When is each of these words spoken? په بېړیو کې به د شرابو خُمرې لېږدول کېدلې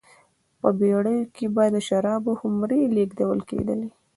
په 0.61 0.69
بېړیو 0.79 1.23
کې 1.35 1.45
به 1.55 1.63
د 1.75 1.77
شرابو 1.87 2.31
خُمرې 2.39 2.81
لېږدول 2.95 3.39
کېدلې 3.49 3.89